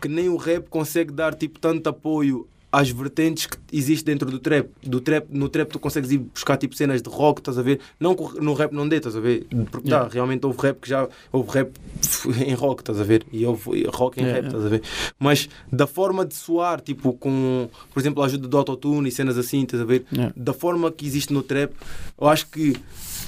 [0.00, 4.38] que nem o rap consegue dar tipo tanto apoio às vertentes que existem dentro do
[4.38, 4.68] trap.
[4.82, 5.26] Do trap.
[5.30, 7.78] No trap tu consegues ir buscar tipo cenas de rock, estás a ver?
[8.00, 9.46] Não no rap não dê, estás a ver?
[9.70, 10.08] Porque Yeah.
[10.08, 11.70] dá, realmente houve rap que já houve rap
[12.46, 13.24] em rock, estás a ver?
[13.32, 14.48] E houve rock em Yeah, rap, yeah.
[14.48, 14.82] estás a ver?
[15.18, 19.38] Mas da forma de soar, tipo, com, por exemplo, a ajuda do autotune e cenas
[19.38, 20.04] assim, estás a ver?
[20.36, 21.72] Da forma que existe no trap,
[22.20, 22.74] eu acho que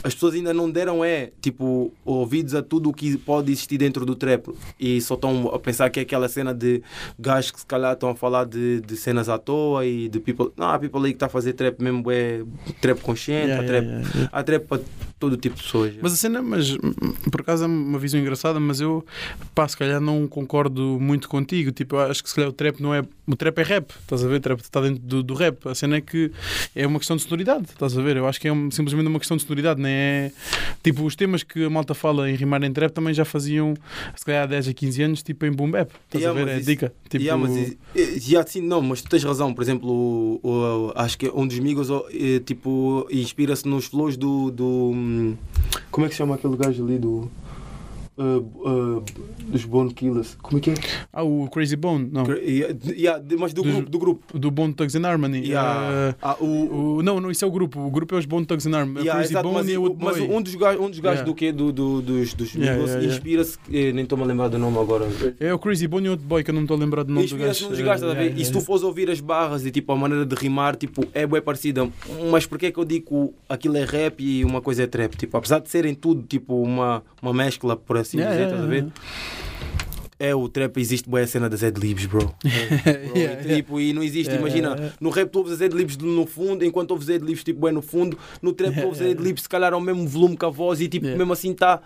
[0.03, 4.05] as pessoas ainda não deram é tipo ouvidos a tudo o que pode existir dentro
[4.05, 6.83] do trap e só estão a pensar que é aquela cena de
[7.19, 10.51] gajos que se calhar estão a falar de, de cenas à toa e de people.
[10.57, 12.43] Não, há people aí que está a fazer trap mesmo, é
[12.81, 14.31] trap consciente, Yeah, há, trap, yeah, yeah.
[14.33, 14.83] há trap para
[15.19, 15.95] todo tipo de pessoas.
[16.01, 16.77] Mas a cena, mas
[17.31, 19.05] por acaso é uma visão engraçada, mas eu,
[19.55, 21.73] pá, se calhar não concordo muito contigo.
[21.73, 23.03] Tipo, acho que se calhar o trap não é.
[23.27, 24.37] O trap é rap, estás a ver?
[24.37, 25.67] O trap está dentro do, do rap.
[25.69, 26.31] A cena é que
[26.75, 28.17] é uma questão de sonoridade, estás a ver?
[28.19, 30.33] Eu acho que é um- simplesmente uma questão de sonoridade, nem é.
[30.83, 33.75] Tipo, os temas que a malta fala em rimar em trap também já faziam,
[34.15, 35.91] se calhar há 10 a 15 anos, tipo em boom bap.
[36.07, 36.53] Estás Yeah, a ver?
[36.53, 36.93] É isso- dica.
[37.09, 37.77] Tipo, Yeah, mas,
[38.29, 39.53] yeah, sim, não, mas tu tens razão.
[39.55, 44.17] Por exemplo, o, o- acho que um dos Migos oh, eh, tipo, inspira-se nos flows
[44.17, 44.65] do, do.
[44.95, 45.35] hum,
[45.91, 47.31] Como é que chama aquele gajo ali do.
[48.19, 48.23] Uh,
[48.99, 49.05] uh,
[49.49, 50.37] dos Bone Killers?
[50.43, 50.75] Como é que é?
[51.13, 52.25] Ah, o Crazy Bone, não.
[52.27, 53.91] Yeah, yeah, mas do Dos- grupo.
[53.91, 54.39] Do grupo.
[54.39, 55.47] Do Bone Thugs and Harmony.
[55.49, 55.91] Yeah.
[56.11, 57.81] Eh, Ah, o, o, não, não, isso é o grupo.
[57.81, 59.01] O grupo é os Bone Thugs and Harmony.
[59.01, 60.29] Yeah, Crazy exato, Bone mas, e o mas boy.
[60.37, 61.53] um dos gajos, um dos gajos do quê?
[61.53, 65.07] Do, do, dos, dos Yeah, inspira-se, eh, nem estou-me a lembrar do nome agora.
[65.39, 67.27] É o Crazy Bone e outro boy que eu não estou a lembrar do nome
[67.27, 68.39] do Inspira-se num dos gajos, estás a ver?
[68.39, 71.27] E se tu fores ouvir as barras e tipo a maneira de rimar, tipo, é
[71.27, 71.89] bem parecida.
[72.31, 75.17] Mas porquê é que eu digo aquilo é rap e uma coisa é trap?
[75.17, 78.65] Tipo, apesar de serem tudo tipo uma, uma mescla, por assim Yeah, dizer, yeah, estás
[78.65, 78.87] a ver?
[80.21, 80.33] Yeah.
[80.33, 82.17] É o trap, existe boa cena das adlibs, bro.
[82.47, 84.97] Bro, Yeah, e, tipo, e não existe, Yeah, imagina, yeah, yeah.
[85.01, 88.17] no rap tu ouves as adlibs no fundo, enquanto ouves adlibs tipo bem no fundo,
[88.41, 90.81] no trap tu Yeah, ouves yeah, adlibs se calhar ao mesmo volume que a voz
[90.81, 91.19] e tipo, Yeah.
[91.19, 91.81] mesmo assim está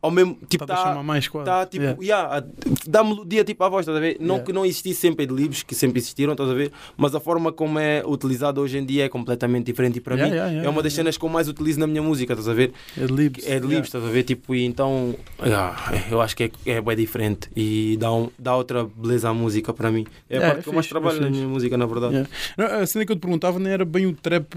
[0.00, 1.46] ao mesmo, tipo, Tá a chamar tá, mais quase.
[1.46, 2.36] tá tipo, Yeah.
[2.36, 2.46] yeah,
[2.86, 4.16] dá melodia tipo à voz, estás a ver?
[4.20, 4.44] Não Yeah.
[4.46, 6.70] que não existisse sempre adlibs, que sempre existiram, estás a ver?
[6.96, 10.30] Mas a forma como é utilizado hoje em dia é completamente diferente e para Yeah,
[10.30, 11.02] mim yeah, yeah, é uma das yeah.
[11.04, 12.72] cenas que eu mais utilizo na minha música, estás a ver?
[13.02, 13.44] Adlibs.
[13.46, 14.22] É de livros, estás a ver?
[14.22, 15.76] Tipo, e então yeah,
[16.10, 19.72] eu acho que é, é bem diferente e dá, um, dá outra beleza à música
[19.72, 20.06] para mim.
[20.28, 21.86] É a É, parte é que eu mais fixe, é trabalho na minha música, na
[21.86, 22.14] verdade.
[22.14, 22.30] Yeah.
[22.58, 24.52] Não, a cena que eu te perguntava nem era bem o trap,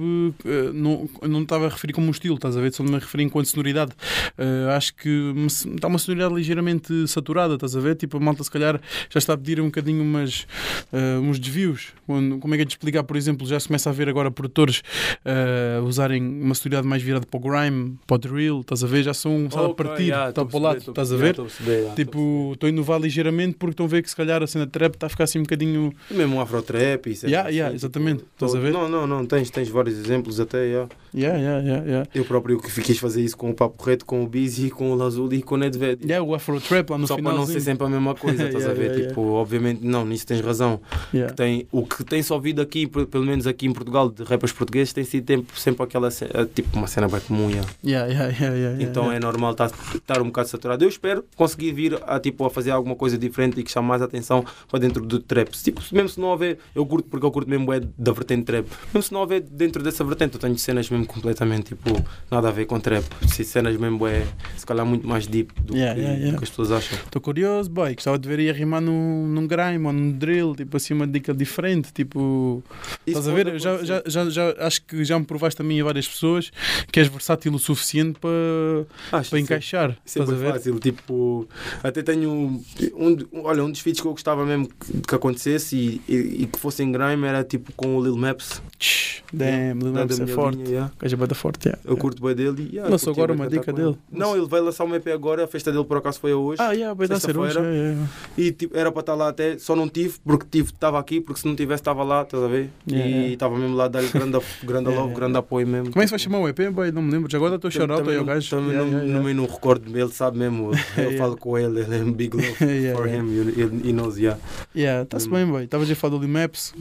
[0.45, 2.73] eh, não, não estava a referir como um estilo, estás a ver?
[2.73, 3.93] Só me a referir enquanto sonoridade.
[4.38, 7.95] Eh, acho que está uma sonoridade ligeiramente saturada, estás a ver?
[7.95, 10.45] Tipo, a malta se calhar já está a pedir um bocadinho umas,
[10.91, 11.93] eh, uns desvios.
[12.05, 14.29] Quando- como é que é de explicar, por exemplo, já se começa a ver agora
[14.29, 14.81] produtores
[15.25, 19.03] eh, usarem uma sonoridade mais virada para o grime, para o drill, estás a ver?
[19.03, 21.35] Já são começar a Ok, partir, yeah, está estou para o lado, estás a ver?
[21.65, 24.71] yeah, Tipo, estou a ligeiramente porque estão a ver que se calhar a cena de
[24.71, 25.93] trap está a ficar assim um bocadinho.
[26.10, 28.71] Mesmo um afrotrap e cenas Yeah, yeah, assim, exatamente, tipo, estás a ver?
[28.73, 30.65] Não, não, não, tens, tens vários exemplos até.
[30.65, 30.89] Yeah.
[31.13, 32.10] Yeah, yeah, yeah, yeah.
[32.13, 34.95] Eu próprio que quis fazer isso com o Papo Reto, com o Busy, com o
[34.95, 36.04] Lazuli e com o Nedved.
[36.06, 38.63] Yeah, o Afro Trap lá no Só para não ser sempre a mesma coisa, estás
[38.63, 38.91] Yeah, a ver?
[38.91, 40.80] yeah, tipo, obviamente, não, nisso tens razão.
[41.13, 41.34] Yeah.
[41.34, 44.93] Tem, o que tem-se ouvido aqui, pe- pelo menos aqui em Portugal, de rappers portugueses,
[44.93, 47.49] tem sido sempre, sempre aquela eh, tipo uma cena bem comum.
[47.49, 47.67] yeah.
[47.84, 49.17] Yeah, yeah, yeah, yeah, Então yeah.
[49.17, 50.84] é normal estar, estar um bocado saturado.
[50.84, 54.01] Eu espero conseguir vir a, tipo, a fazer alguma coisa diferente e que chama mais
[54.01, 55.49] atenção para dentro do trap.
[55.51, 58.67] Tipo, mesmo se não houver, eu curto porque eu curto mesmo é da vertente trap.
[58.93, 61.91] Mesmo se não houver dentro dessa vertente, eu tenho cenas mesmo completamente, tipo,
[62.31, 63.05] nada a ver com trap.
[63.27, 64.25] Se cenas mesmo é,
[64.57, 66.31] se calhar, muito mais deep do Yeah, que, yeah, yeah.
[66.31, 66.97] do que as pessoas acham.
[66.97, 67.93] Estou curioso, boy.
[67.95, 71.33] Gostava de ver a rimar num, num grime ou num drill, tipo assim, uma dica
[71.33, 71.91] diferente.
[71.93, 72.63] Tipo,
[73.05, 73.59] Isso estás a pode ver?
[73.59, 76.51] Já, já, já, já, acho que já me provaste também a várias pessoas
[76.91, 79.97] que és versátil o suficiente para, Acho para encaixar.
[80.05, 80.53] Isso é Estás a ver?
[80.53, 81.47] fácil, tipo,
[81.83, 82.61] até tenho
[82.93, 86.47] um, olha, um dos feats que eu gostava mesmo que, que acontecesse e, e, e
[86.47, 88.62] que fosse em grime era tipo com o Lil Maps.
[88.79, 90.55] Tch, Damn, Maps da é forte.
[90.57, 90.91] linha, yeah.
[90.97, 91.81] Gajo é bué da forte, yeah.
[91.85, 93.97] Eu curto bem dele e yeah, Lançou agora uma dica dele.
[94.09, 96.61] Não, ele vai lançar um EP agora, a festa dele por acaso foi hoje.
[96.61, 97.59] Ah, yeah, vai dar ser hoje.
[97.59, 98.07] Yeah, yeah.
[98.37, 101.41] E tipo, era para estar lá até, só não tive porque tive, estava aqui, porque
[101.41, 102.69] se não tivesse estava lá, estás a ver?
[102.89, 103.33] Yeah, e yeah.
[103.33, 105.15] estava mesmo lá a dar-lhe grande, grande Yeah, love, yeah.
[105.15, 105.91] grande apoio mesmo.
[105.91, 106.91] Como é que se vai chamar o EP, boy?
[106.91, 107.29] Não me lembro.
[107.29, 108.49] Já agora estou shout-out aí ao gajo.
[108.49, 109.33] Também Yeah, não, yeah, yeah.
[109.33, 110.71] não recordo, ele sabe mesmo.
[110.97, 111.17] Eu Yeah.
[111.17, 113.27] falo com ele, ele é um big love Yeah, for yeah.
[113.27, 114.39] him, he knows, yeah.
[114.73, 115.65] Yeah, está-se bem, boy.
[115.65, 116.73] Estavas a falar do Maps.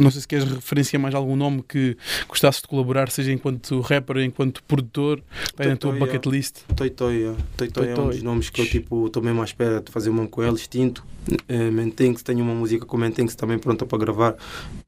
[0.00, 1.96] Não sei se queres referenciar mais algum nome que
[2.28, 5.22] gostasses de colaborar, seja enquanto rapper, enquanto produtor,
[5.58, 6.60] aí na tua bucket list.
[6.74, 10.10] Toy Toy é um dos nomes que eu tipo estou mesmo à espera de fazer
[10.10, 11.04] uma com ele, extinto.
[11.30, 14.36] Uh, Mentenx, tenho uma música com Mentenx também pronta para gravar,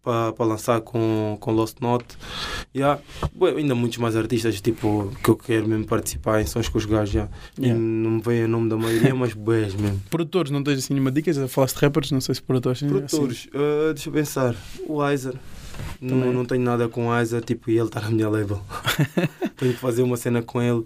[0.03, 2.17] para, para lançar com, com Lost Note.
[2.75, 3.01] Yeah.
[3.35, 6.87] Bué, ainda muitos mais artistas tipo, que eu quero mesmo participar em sons com os
[6.87, 7.15] gajos.
[7.15, 7.33] Yeah.
[7.59, 7.81] E Yeah.
[7.81, 10.01] Não me vem o nome da maioria, mas boés mesmo.
[10.11, 11.33] Produtores, não tens assim nenhuma dica?
[11.33, 12.81] Já falaste de rappers, não sei se produtores.
[12.81, 14.57] sim, Produtores, uh, deixa eu pensar.
[14.87, 15.27] O realize
[16.01, 18.61] Não, não tenho nada com Iser, tipo, e ele está na minha label.
[19.57, 20.85] tenho que fazer uma cena com ele.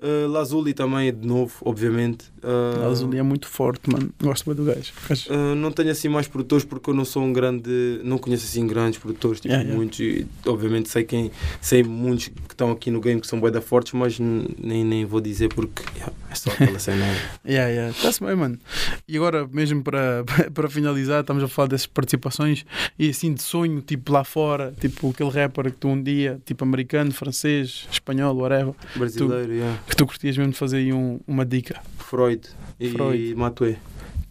[0.00, 2.32] Uh, Lazuli também, de novo, obviamente.
[2.42, 4.12] Uh, A Azul é muito forte, mano.
[4.20, 4.92] Gosto bem do gajo.
[5.28, 8.00] Uh, não tenho assim mais produtores porque eu não sou um grande.
[8.04, 9.76] Não conheço assim grandes produtores, tipo, Yeah, yeah.
[9.76, 10.00] muitos.
[10.00, 11.30] e, obviamente sei quem.
[11.60, 15.04] Sei muitos que estão aqui no game que são bué da fortes, mas nem, nem
[15.04, 17.02] vou dizer porque yeah, é só aquela cena.
[17.44, 17.90] Yeah, yeah.
[17.90, 18.58] Está-se bem, mano.
[19.06, 22.64] E agora, mesmo para, para finalizar, estamos a falar dessas participações
[22.98, 26.64] e assim de sonho, tipo lá fora, tipo aquele rapper que tu um dia, tipo
[26.64, 29.78] americano, francês, espanhol, whatever, Brasileiro, yeah.
[29.88, 31.80] que tu curtias mesmo de fazer aí um- uma dica.
[31.98, 32.40] Freud
[32.80, 33.34] e Freud.
[33.34, 33.76] Matuê.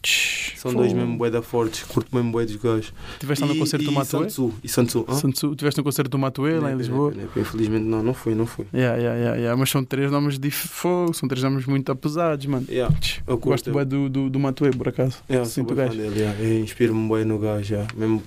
[0.02, 2.92] Tch, São dois mesmo bué da fortes, curto mesmo bué dos gajos.
[3.20, 4.20] Tiveste no E- concerto do e Matuê?
[4.24, 4.52] Sansu.
[4.64, 5.04] E Sansu.
[5.08, 5.14] hã?
[5.14, 7.12] Sansu, tiveste no concerto do Matuê lá em Lisboa?
[7.36, 8.66] Infelizmente não, não fui, não fui.
[8.74, 9.56] Yeah, yeah, yeah, yeah.
[9.56, 12.66] Mas são três nomes de fogo, são três nomes muito pesados, mano.
[12.68, 12.92] Yeah.
[13.28, 15.18] Eu Gosto do, do, do Matuê, por acaso.
[15.30, 16.00] Yeah, Sinto o bué gajo.
[16.00, 16.44] yeah.
[16.58, 17.92] Inspiro-me bem no gajo, yeah.
[17.96, 18.20] mesmo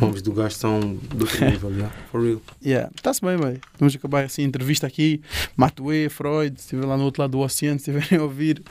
[0.00, 1.94] nomes do gajo são do outro nível, yeah.
[2.10, 2.40] for real.
[2.64, 3.60] Yeah, está-se bem, bem.
[3.78, 5.20] Vamos acabar assim a entrevista aqui.
[5.56, 8.62] Matuê, Freud, se estiver lá no outro lado do oceano, se estiverem a ouvir,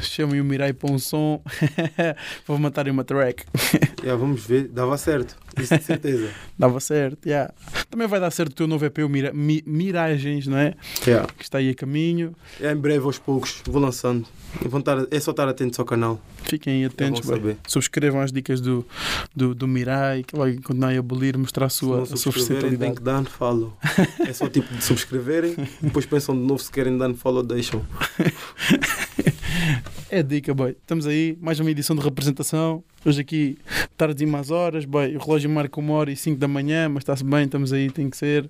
[0.00, 1.42] chamem o Mirai para um som.
[2.46, 3.44] Vou matar uma track.
[4.02, 6.28] Yeah, vamos ver, dava certo, isso de certeza.
[6.58, 7.52] Dava certo, yeah.
[7.90, 10.74] Também vai dar certo o teu novo EP, o Mira Mi- Miragens, não é?
[11.06, 11.26] Yeah.
[11.36, 12.34] Que está aí a caminho.
[12.60, 14.26] É em breve, aos poucos, vou lançando.
[14.62, 16.20] Vão estar, é só estar atentos ao canal.
[16.44, 17.56] Fiquem Já atentos, saber.
[17.66, 18.86] Subscrevam as dicas do,
[19.34, 22.32] do, do Mirai, que vai continuar a abolir, mostrar a sua, a sua
[22.78, 23.76] tem que dar follow.
[24.26, 27.84] É só tipo de subscreverem, depois pensam de novo se querem dar follow, deixam.
[30.08, 30.70] É dica, boy.
[30.80, 32.82] Estamos aí, mais uma edição de representação.
[33.04, 33.58] Hoje aqui,
[33.96, 35.16] tarde e mais horas, boy.
[35.16, 38.08] O relógio marca uma hora e cinco da manhã, mas está-se bem, estamos aí, tem
[38.10, 38.48] que ser.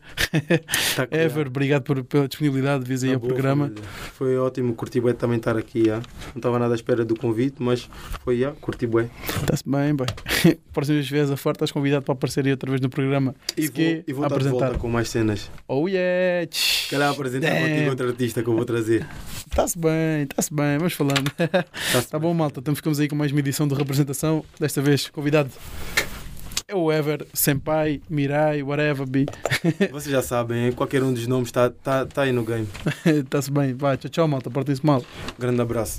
[0.94, 1.06] Tá.
[1.12, 3.64] Ever, obrigado por, pela disponibilidade de vir aí Tá ao boa, programa.
[3.68, 3.84] família.
[4.14, 5.84] Foi ótimo, curti bem também estar aqui.
[5.86, 5.96] já.
[5.96, 6.02] Não
[6.36, 7.88] estava nada à espera do convite, mas
[8.24, 9.10] foi, já, curti bem.
[9.42, 10.06] Está-se bem, boy.
[10.72, 13.34] Próxima vez a fora, estás convidado para aparecer aí outra vez no programa.
[13.56, 15.50] E vou, e vou estar volta com mais cenas.
[15.68, 16.48] Oh yeah!
[16.90, 19.06] Calhar apresentar contigo outro artista que eu vou trazer.
[19.50, 21.30] Está-se bem, está-se bem, vamos falando.
[21.92, 22.61] Tá-se Tá bom, malta.
[22.61, 24.44] Então ficamos aí com mais uma edição de representação.
[24.59, 25.50] Desta vez, convidado
[26.68, 29.26] é o Ever, Senpai, Mirai, whatever, be.
[29.92, 32.66] Vocês já sabem, qualquer um dos nomes está tá, tá aí no game.
[33.06, 33.72] Está-se bem.
[33.72, 34.50] Vai, tchau, tchau, malta.
[34.50, 35.04] Portem-se mal.
[35.38, 35.98] Grande abraço.